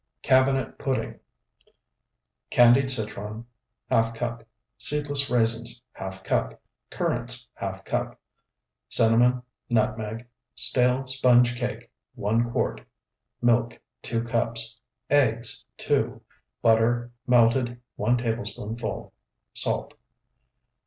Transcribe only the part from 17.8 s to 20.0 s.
1 tablespoonful. Salt.